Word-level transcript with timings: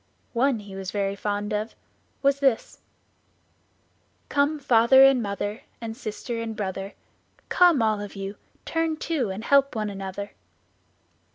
One 0.33 0.61
he 0.61 0.75
was 0.75 0.89
very 0.89 1.15
fond 1.15 1.53
of 1.53 1.75
was 2.23 2.39
this: 2.39 2.79
"Come, 4.29 4.57
father 4.57 5.03
and 5.03 5.21
mother, 5.21 5.61
And 5.79 5.95
sister 5.95 6.41
and 6.41 6.55
brother, 6.55 6.95
Come, 7.49 7.83
all 7.83 8.01
of 8.01 8.15
you, 8.15 8.37
turn 8.65 8.97
to 8.97 9.29
And 9.29 9.43
help 9.43 9.75
one 9.75 9.91
another." 9.91 10.31